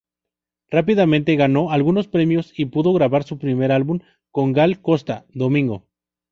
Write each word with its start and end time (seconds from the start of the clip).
Rápidamente 0.71 1.35
ganó 1.35 1.69
algunos 1.71 2.07
premios 2.07 2.53
y 2.57 2.65
pudo 2.65 2.91
grabar 2.91 3.23
su 3.23 3.37
primer 3.37 3.71
álbum 3.71 3.99
con 4.31 4.51
Gal 4.51 4.81
Costa: 4.81 5.27
"Domingo". 5.31 5.85